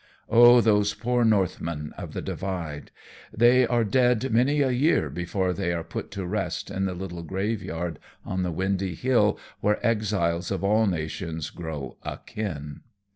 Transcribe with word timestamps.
Oh, 0.29 0.61
those 0.61 0.95
poor 0.95 1.23
Northmen 1.23 1.93
of 1.95 2.13
the 2.13 2.23
Divide! 2.23 2.89
They 3.31 3.67
are 3.67 3.83
dead 3.83 4.31
many 4.33 4.61
a 4.61 4.71
year 4.71 5.11
before 5.11 5.53
they 5.53 5.73
are 5.73 5.83
put 5.83 6.09
to 6.13 6.25
rest 6.25 6.71
in 6.71 6.85
the 6.85 6.95
little 6.95 7.21
graveyard 7.21 7.99
on 8.25 8.41
the 8.41 8.51
windy 8.51 8.95
hill 8.95 9.37
where 9.59 9.77
exiles 9.85 10.49
of 10.49 10.63
all 10.63 10.87
nations 10.87 11.51
grow 11.51 11.97
akin. 12.01 12.81